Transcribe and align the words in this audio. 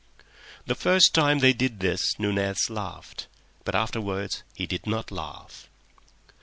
The 0.65 0.73
first 0.73 1.13
time 1.13 1.37
they 1.37 1.53
did 1.53 1.79
this 1.79 2.17
Nunez 2.17 2.71
laughed. 2.71 3.27
But 3.63 3.75
afterwards 3.75 4.41
he 4.55 4.65
did 4.65 4.87
not 4.87 5.11
laugh. 5.11 5.69